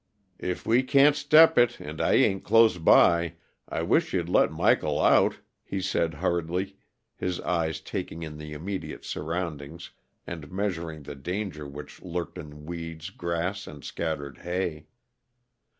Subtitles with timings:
[0.39, 3.35] "If we can't step it, and I ain't close by,
[3.69, 6.75] I wish you'd let Michael out," he said hurriedly,
[7.15, 9.91] his eyes taking in the immediate surroundings
[10.25, 14.87] and measuring the danger which lurked in weeds, grass, and scattered hay.